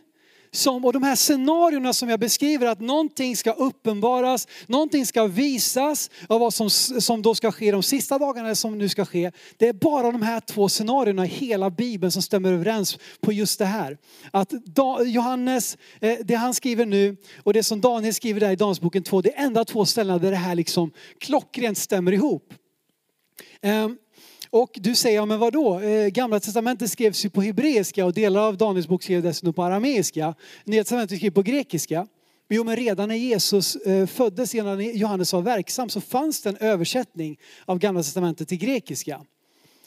[0.54, 6.10] som, och de här scenarierna som jag beskriver, att någonting ska uppenbaras, någonting ska visas
[6.28, 9.32] av vad som, som då ska ske de sista dagarna som nu ska ske.
[9.58, 13.60] Det är bara de här två scenarierna i hela Bibeln som stämmer överens på just
[13.60, 13.98] det här.
[14.32, 14.54] Att
[15.06, 19.22] Johannes, eh, det han skriver nu och det som Daniel skriver där i Danielsboken 2,
[19.22, 22.54] det är enda två ställen där det här liksom klockrent stämmer ihop.
[23.62, 23.98] Ehm,
[24.54, 25.80] och du säger, ja men vadå?
[25.80, 29.64] Eh, Gamla testamentet skrevs ju på hebreiska och delar av Daniels bok skrevs dessutom på
[29.64, 30.36] arameiska.
[30.64, 32.08] Nya testamentet skrevs på grekiska.
[32.50, 36.58] Jo men redan när Jesus eh, föddes, innan Johannes var verksam, så fanns det en
[36.58, 39.22] översättning av Gamla testamentet till grekiska.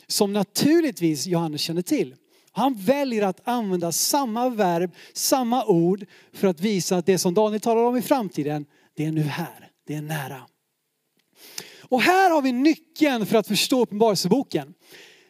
[0.06, 2.14] Som naturligtvis Johannes känner till.
[2.52, 7.60] Han väljer att använda samma verb, samma ord för att visa att det som Daniel
[7.60, 10.42] talar om i framtiden, det är nu här, det är nära.
[11.94, 14.74] Och här har vi nyckeln för att förstå Uppenbarelseboken.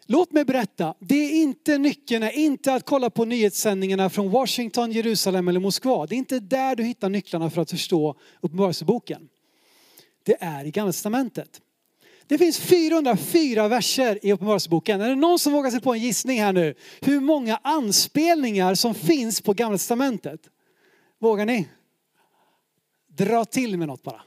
[0.07, 4.93] Låt mig berätta, det är inte nyckeln är inte att kolla på nyhetssändningarna från Washington,
[4.93, 6.07] Jerusalem eller Moskva.
[6.07, 9.29] Det är inte där du hittar nycklarna för att förstå Uppenbarelseboken.
[10.23, 11.61] Det är i Gamla Testamentet.
[12.27, 15.01] Det finns 404 verser i Uppenbarelseboken.
[15.01, 16.75] Är det någon som vågar sig på en gissning här nu?
[17.01, 20.41] Hur många anspelningar som finns på Gamla Testamentet?
[21.19, 21.69] Vågar ni?
[23.09, 24.23] Dra till med något bara.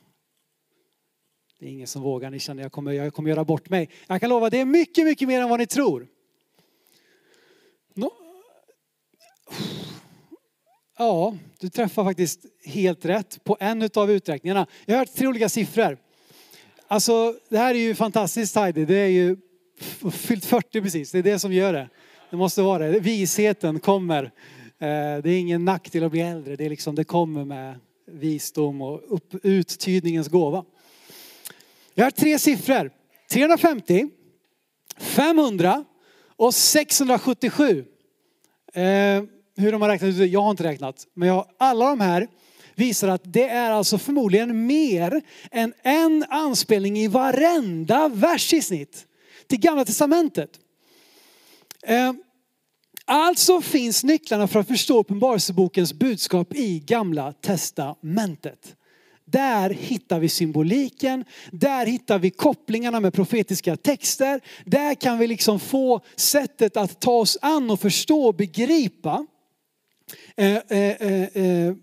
[1.59, 3.89] Det är ingen som vågar, ni känner jag kommer, jag kommer göra bort mig.
[4.07, 6.07] Jag kan lova, det är mycket, mycket mer än vad ni tror.
[7.93, 8.11] No.
[10.97, 14.67] Ja, du träffar faktiskt helt rätt på en av uträkningarna.
[14.85, 15.97] Jag har hört tre olika siffror.
[16.87, 18.85] Alltså, det här är ju fantastiskt Heidi.
[18.85, 19.37] Det är ju
[20.11, 21.11] fyllt 40 precis.
[21.11, 21.89] Det är det som gör det.
[22.29, 22.99] Det måste vara det.
[22.99, 24.23] Visheten kommer.
[24.23, 24.29] Eh,
[25.23, 26.55] det är ingen nackdel att bli äldre.
[26.55, 27.79] Det, är liksom, det kommer med
[28.11, 30.65] visdom och upp, uttydningens gåva.
[31.99, 32.91] Jag har tre siffror.
[33.31, 34.07] 350,
[34.97, 35.85] 500
[36.35, 37.85] och 677.
[38.73, 38.83] Eh,
[39.57, 41.07] hur de har räknat ut det, jag har inte räknat.
[41.13, 42.27] Men jag, alla de här
[42.75, 49.05] visar att det är alltså förmodligen mer än en anspelning i varenda vers i snitt
[49.47, 50.49] till gamla testamentet.
[51.83, 52.13] Eh,
[53.05, 58.76] alltså finns nycklarna för att förstå Uppenbarelsebokens budskap i gamla testamentet.
[59.31, 64.41] Där hittar vi symboliken, där hittar vi kopplingarna med profetiska texter.
[64.65, 69.25] Där kan vi liksom få sättet att ta oss an och förstå och begripa
[70.37, 71.73] eh, eh, eh, eh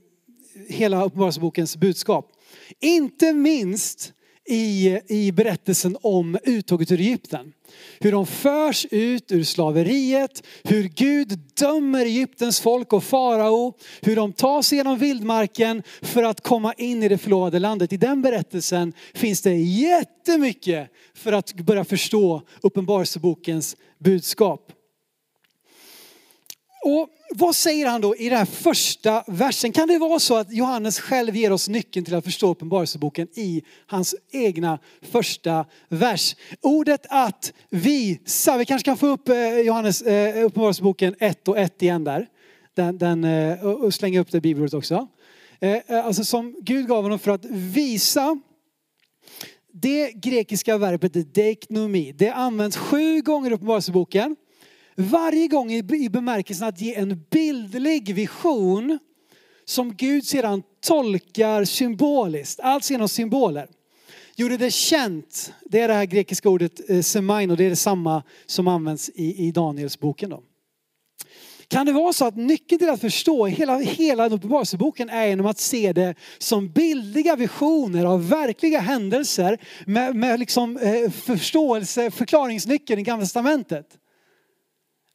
[0.69, 2.33] hela Uppenbarelsebokens budskap.
[2.81, 4.13] Inte minst
[4.49, 7.53] i, i berättelsen om uttåget ur Egypten.
[8.01, 14.33] Hur de förs ut ur slaveriet, hur Gud dömer Egyptens folk och farao, hur de
[14.33, 17.93] tas genom vildmarken för att komma in i det förlovade landet.
[17.93, 24.73] I den berättelsen finns det jättemycket för att börja förstå Uppenbarelsebokens budskap.
[26.85, 29.73] Och vad säger han då i den här första versen?
[29.73, 33.63] Kan det vara så att Johannes själv ger oss nyckeln till att förstå Uppenbarelseboken i
[33.87, 36.37] hans egna första vers?
[36.61, 41.83] Ordet att visa, vi kanske kan få upp eh, Johannes eh, Uppenbarelseboken 1 och 1
[41.83, 42.27] igen där.
[42.75, 45.09] Den, den, eh, och slänga upp det bibelordet också.
[45.89, 48.39] Alltså som Gud gav honom för att visa
[49.73, 52.13] det grekiska verbet deiknomi.
[52.13, 54.37] Det används sju gånger i Uppenbarelseboken.
[54.97, 58.99] Varje gång i bemärkelsen att ge en bildlig vision
[59.65, 63.69] som Gud sedan tolkar symboliskt, alltså genom symboler.
[64.37, 68.69] Gjorde det känt, det är det här grekiska ordet eh, semaino, det är detsamma som
[68.69, 70.43] används i, i Daniels boken då.
[71.69, 75.59] Kan det vara så att nyckeln till att förstå hela, hela Uppenbarelseboken är genom att
[75.59, 83.03] se det som bildliga visioner av verkliga händelser med, med liksom, eh, förståelse, förklaringsnyckeln i
[83.03, 83.87] Gamla Testamentet?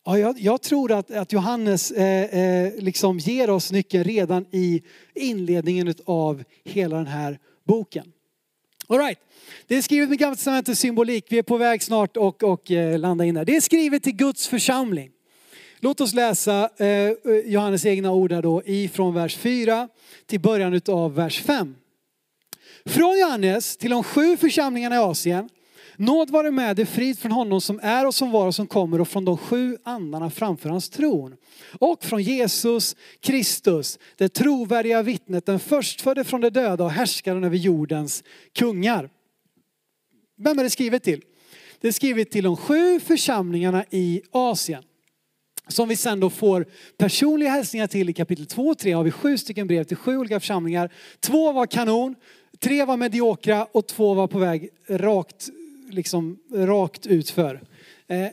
[0.10, 4.82] Ja, jag, jag, tror att, att Johannes eh, eh, liksom ger oss nyckeln redan i
[5.16, 8.12] inledningen av hela den här boken.
[8.88, 9.20] All right.
[9.68, 11.26] Det är skrivet med Gamla Testamentets symbolik.
[11.30, 13.46] Vi är på väg snart och, och eh, landa in där.
[13.46, 15.12] Det är skrivet till Guds församling.
[15.80, 17.14] Låt oss läsa eh, eh
[17.46, 19.88] Johannes egna ord här då ifrån vers 4
[20.26, 21.76] till början av vers 5.
[22.86, 25.50] Från Johannes till de sju församlingarna i Asien.
[26.02, 29.02] Nåd vare med dig, frid från honom som är och som var och som kommer
[29.02, 31.36] och från de sju andarna framför hans tron.
[31.80, 37.58] Och från Jesus Kristus, det trovärdiga vittnet, den förstfödde från de döda och härskaren över
[37.58, 38.24] jordens
[38.56, 39.10] kungar.
[40.38, 41.22] Vem är det skrivet till?
[41.82, 44.84] Det är skrivet till de sju församlingarna i Asien.
[45.68, 46.66] Som vi sen då får
[46.98, 50.18] personliga hälsningar till i kapitel 2 och 3 har vi sju stycken brev till sju
[50.18, 50.94] olika församlingar.
[51.20, 52.16] Två var kanon,
[52.60, 55.50] tre var mediokra och två var på väg rakt,
[55.90, 57.62] liksom, rakt utför.
[58.08, 58.28] Eh,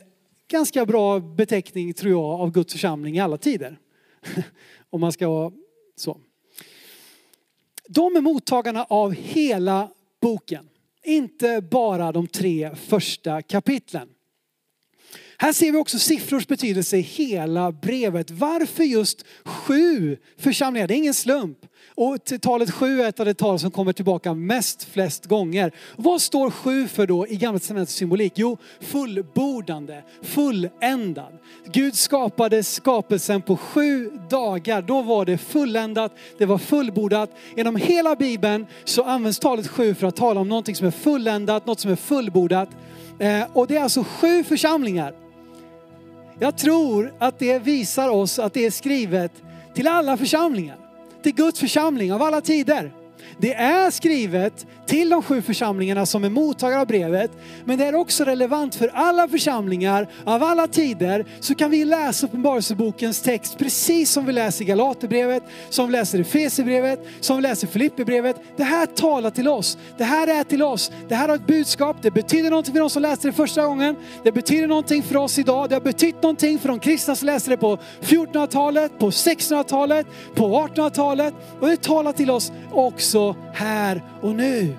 [0.47, 3.79] ganska bra beteckning tror jag av Guds församling i alla tider.
[4.89, 5.51] Om man ska vara
[5.95, 6.17] så.
[7.87, 9.91] De är mottagarna av hela
[10.21, 10.69] boken.
[11.03, 14.09] Inte bara de tre första kapitlen.
[15.39, 18.31] Här ser vi också siffrors betydelse i hela brevet.
[18.31, 20.87] Varför just sju församlingar?
[20.87, 21.57] Det är ingen slump.
[21.95, 25.71] Och talet sju är ett av de tal som kommer tillbaka mest flest gånger.
[25.95, 28.33] Vad står sju för då i Gamla testamentets symbolik?
[28.35, 31.37] Jo, fullbordande, fulländad.
[31.73, 34.81] Gud skapade skapelsen på sju dagar.
[34.81, 37.37] Då var det fulländat, det var fullbordat.
[37.55, 41.65] Genom hela Bibeln så används talet sju för att tala om någonting som är fulländat,
[41.65, 42.69] något som är fullbordat.
[43.19, 45.26] Eh, och det är alltså sju församlingar.
[46.39, 49.31] Jag tror att det visar oss att det är skrivet
[49.73, 50.77] till alla församlingar.
[51.23, 52.91] Till Guds församling av alla tider.
[53.37, 57.31] Det är skrivet till de sju församlingarna som är mottagare av brevet.
[57.65, 61.25] Men det är också relevant för alla församlingar av alla tider.
[61.39, 66.99] Så kan vi läsa Uppenbarelsebokens text precis som vi läser Galaterbrevet, som vi läser Efesierbrevet,
[67.19, 68.35] som vi läser Filipperbrevet.
[68.57, 69.77] Det här talar till oss.
[69.97, 70.91] Det här är till oss.
[71.09, 71.97] Det här har ett budskap.
[72.01, 73.95] Det betyder någonting för de som läste det första gången.
[74.23, 75.69] Det betyder någonting för oss idag.
[75.69, 80.67] Det har betytt någonting för de kristna som läste det på 1400-talet, på 1600-talet, på
[80.67, 81.33] 1800-talet.
[81.59, 84.75] Och det talar till oss också Också här och nu.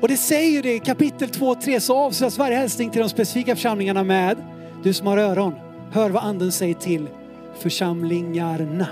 [0.00, 3.08] Och det säger det i kapitel 2 och 3 så avslöjas varje hälsning till de
[3.08, 4.36] specifika församlingarna med
[4.82, 5.54] du som har öron,
[5.92, 7.06] hör vad anden säger till
[7.58, 8.86] församlingarna.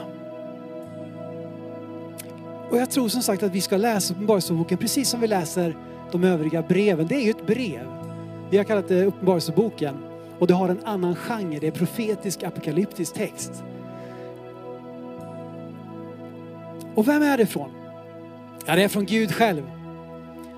[2.71, 5.77] Och jag tror som sagt att vi ska läsa Uppenbarelseboken precis som vi läser
[6.13, 7.07] de övriga breven.
[7.07, 7.87] Det är ju ett brev.
[8.51, 9.95] Vi har kallat det Uppenbarelseboken
[10.39, 11.59] och det har en annan genre.
[11.61, 13.63] Det är profetisk apokalyptisk text.
[16.97, 17.71] Och vem är det från?
[18.67, 19.63] Ja, det är från Gud själv.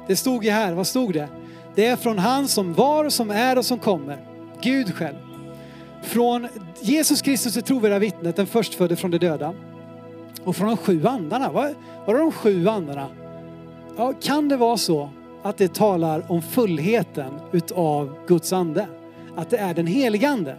[0.07, 1.29] Det stod ju här, vad stod det?
[1.75, 4.19] Det är från han som var, som är och som kommer.
[4.61, 5.17] Gud själv.
[6.03, 6.49] Från
[6.81, 9.55] Jesus Kristus, det trovärdiga vittnet, den förstfödde från de döda.
[10.45, 11.51] Och från de sju andarna.
[11.51, 11.75] Vad,
[12.07, 13.07] vad är de sju andarna?
[13.97, 15.11] Ja, kan det vara så
[15.43, 18.87] att det talar om fullheten utav Guds ande?
[19.37, 20.57] Att det är den helige ande.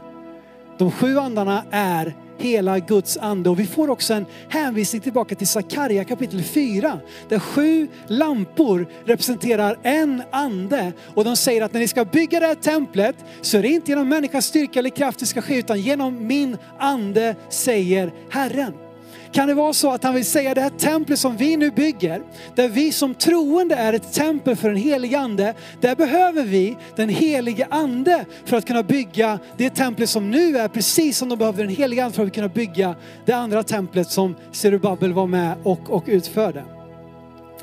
[0.78, 3.50] De sju andarna är hela Guds ande.
[3.50, 7.00] Och vi får också en hänvisning tillbaka till Sakarja kapitel 4.
[7.30, 10.94] Där sju lampor representerar en ande.
[11.16, 13.92] Och de säger att när ni ska bygga det här templet så är det inte
[13.92, 18.89] genom människans styrka eller kraft det ska ske utan genom min ande säger Herren.
[19.32, 22.22] Kan det vara så att han vill säga det här templet som vi nu bygger,
[22.56, 27.10] där vi som troende är ett tempel för den helige ande, där behöver vi den
[27.10, 31.64] helige ande för att kunna bygga det templet som nu är precis som de behövde
[31.64, 35.90] den helige ande för att kunna bygga det andra templet som Zerubabel var med och,
[35.90, 36.64] och utförde.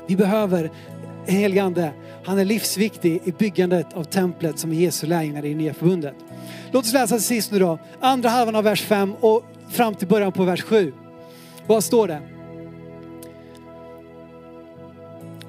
[0.07, 0.71] Vi behöver
[1.25, 1.91] en helige ande.
[2.25, 6.15] Han är livsviktig i byggandet av templet som är Jesu lärjungar i nya förbundet.
[6.71, 10.07] Låt oss läsa till sist nu då, andra halvan av vers 5 och fram till
[10.07, 10.93] början på vers 7.
[11.67, 12.21] Vad står det?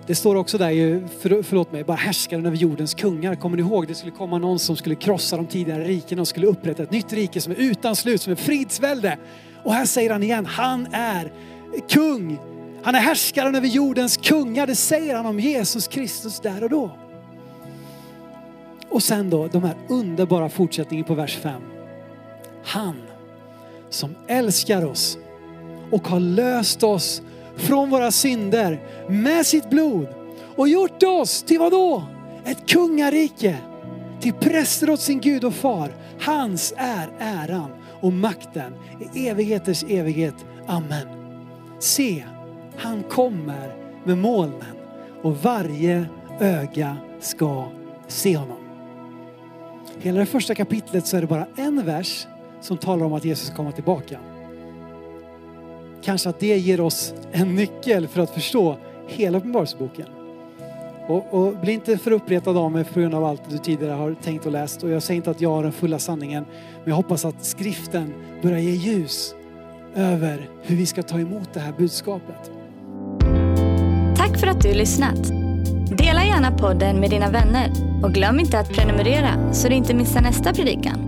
[0.07, 3.35] Det står också där ju, för, förlåt mig, bara härskaren över jordens kungar.
[3.35, 3.89] Kommer ni ihåg?
[3.89, 7.13] Det skulle komma någon som skulle krossa de tidigare rikena och skulle upprätta ett nytt
[7.13, 9.19] rike som är utan slut, som är fridsvälde.
[9.65, 11.33] Och här säger han igen, han är
[11.89, 12.39] kung.
[12.83, 14.67] Han är härskaren över jordens kungar.
[14.67, 16.91] Det säger han om Jesus Kristus där och då.
[18.89, 21.63] Och sen då de här underbara fortsättningen på vers 5.
[22.65, 23.03] Han
[23.91, 25.19] som älskar oss
[25.91, 27.23] och har löst oss
[27.57, 30.07] från våra synder med sitt blod
[30.57, 32.03] och gjort oss till vad då?
[32.45, 33.57] Ett kungarike,
[34.21, 35.93] till präster åt sin Gud och far.
[36.21, 37.71] Hans är äran
[38.01, 38.75] och makten
[39.15, 40.35] i evigheters evighet.
[40.67, 41.09] Amen.
[41.79, 42.25] Se,
[42.77, 43.75] han kommer
[44.05, 44.77] med molnen
[45.23, 46.07] och varje
[46.41, 47.69] öga ska
[48.09, 48.59] se honom.
[50.01, 52.27] Hela det första kapitlet så är det bara en vers
[52.61, 54.19] som talar om att Jesus kommer tillbaka.
[56.03, 58.77] Kanske att det ger oss en nyckel för att förstå
[59.09, 60.07] hela Uppenbarelseboken.
[61.09, 64.15] Och, och bli inte för uppretad av mig på grund av allt du tidigare har
[64.15, 64.83] tänkt och läst.
[64.83, 66.45] Och jag säger inte att jag har den fulla sanningen.
[66.51, 69.35] Men jag hoppas att skriften börjar ge ljus
[69.95, 72.51] över hur vi ska ta emot det här budskapet.
[74.17, 75.29] Tack för att du lyssnat.
[75.99, 77.73] Dela gärna podden med dina vänner
[78.03, 81.08] och glöm inte att prenumerera så du inte missar nästa predikan.